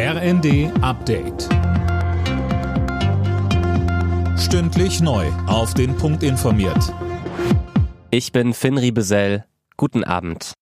[0.00, 1.48] RND Update.
[4.38, 5.26] Stündlich neu.
[5.48, 6.94] Auf den Punkt informiert.
[8.12, 9.44] Ich bin Finn Riebesell.
[9.76, 10.52] Guten Abend.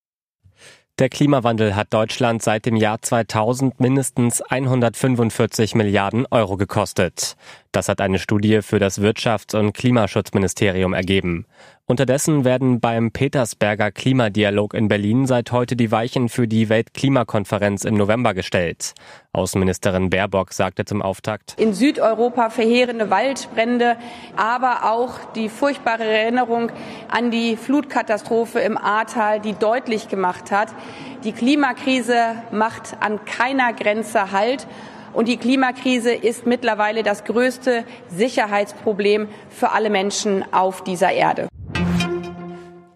[0.99, 7.37] Der Klimawandel hat Deutschland seit dem Jahr 2000 mindestens 145 Milliarden Euro gekostet.
[7.73, 11.45] Das hat eine Studie für das Wirtschafts- und Klimaschutzministerium ergeben.
[11.89, 17.95] Unterdessen werden beim Petersberger Klimadialog in Berlin seit heute die Weichen für die Weltklimakonferenz im
[17.95, 18.93] November gestellt.
[19.33, 21.55] Außenministerin Baerbock sagte zum Auftakt.
[21.61, 23.97] In Südeuropa verheerende Waldbrände,
[24.35, 26.73] aber auch die furchtbare Erinnerung
[27.07, 30.75] an die Flutkatastrophe im Ahrtal, die deutlich gemacht hat,
[31.23, 34.67] die Klimakrise macht an keiner Grenze Halt.
[35.13, 41.47] Und die Klimakrise ist mittlerweile das größte Sicherheitsproblem für alle Menschen auf dieser Erde.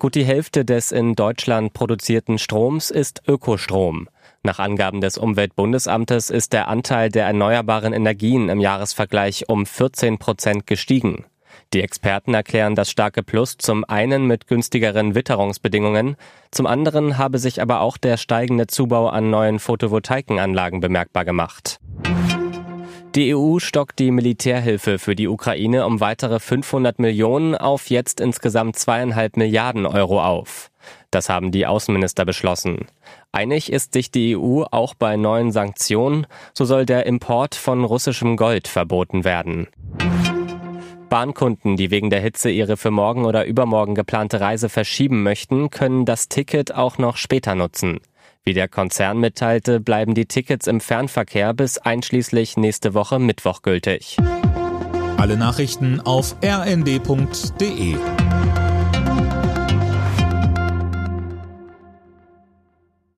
[0.01, 4.09] Gut die Hälfte des in Deutschland produzierten Stroms ist Ökostrom.
[4.43, 10.67] Nach Angaben des Umweltbundesamtes ist der Anteil der erneuerbaren Energien im Jahresvergleich um 14 Prozent
[10.67, 11.27] gestiegen.
[11.75, 16.17] Die Experten erklären das starke Plus zum einen mit günstigeren Witterungsbedingungen,
[16.51, 21.79] zum anderen habe sich aber auch der steigende Zubau an neuen Photovoltaikanlagen bemerkbar gemacht.
[23.17, 28.77] Die EU stockt die Militärhilfe für die Ukraine um weitere 500 Millionen auf jetzt insgesamt
[28.77, 30.71] zweieinhalb Milliarden Euro auf.
[31.11, 32.87] Das haben die Außenminister beschlossen.
[33.33, 38.37] Einig ist sich die EU auch bei neuen Sanktionen, so soll der Import von russischem
[38.37, 39.67] Gold verboten werden.
[41.09, 46.05] Bahnkunden, die wegen der Hitze ihre für morgen oder übermorgen geplante Reise verschieben möchten, können
[46.05, 47.99] das Ticket auch noch später nutzen.
[48.45, 54.17] Wie der Konzern mitteilte, bleiben die Tickets im Fernverkehr bis einschließlich nächste Woche Mittwoch gültig.
[55.19, 57.97] Alle Nachrichten auf rnd.de